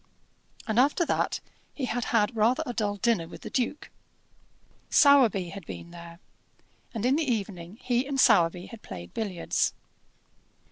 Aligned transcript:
And 0.67 0.79
after 0.79 1.05
that 1.05 1.39
he 1.75 1.85
had 1.85 2.05
had 2.05 2.35
rather 2.35 2.63
a 2.65 2.73
dull 2.73 2.95
dinner 2.95 3.27
with 3.27 3.41
the 3.41 3.51
duke. 3.51 3.91
Sowerby 4.89 5.49
had 5.49 5.63
been 5.67 5.91
there, 5.91 6.19
and 6.91 7.05
in 7.05 7.17
the 7.17 7.31
evening 7.31 7.77
he 7.83 8.07
and 8.07 8.19
Sowerby 8.19 8.65
had 8.65 8.81
played 8.81 9.13
billiards. 9.13 9.75